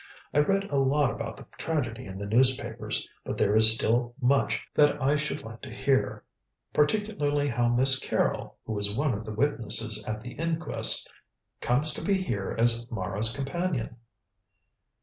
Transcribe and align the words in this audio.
I 0.33 0.39
read 0.39 0.63
a 0.71 0.77
lot 0.77 1.11
about 1.11 1.37
the 1.37 1.45
tragedy 1.59 2.07
in 2.07 2.17
the 2.17 2.25
newspapers, 2.25 3.07
but 3.23 3.37
there 3.37 3.55
is 3.55 3.71
still 3.75 4.15
much 4.19 4.63
that 4.73 4.99
I 4.99 5.15
should 5.15 5.43
like 5.43 5.61
to 5.61 5.69
hear. 5.69 6.23
Particularly 6.73 7.47
how 7.49 7.67
Miss 7.69 7.99
Carrol, 7.99 8.57
who 8.65 8.73
was 8.73 8.95
one 8.97 9.13
of 9.13 9.25
the 9.25 9.31
witnesses 9.31 10.03
at 10.07 10.21
the 10.21 10.31
inquest, 10.31 11.07
comes 11.61 11.93
to 11.93 12.01
be 12.03 12.15
here 12.15 12.55
as 12.57 12.89
Mara's 12.89 13.31
companion." 13.31 13.97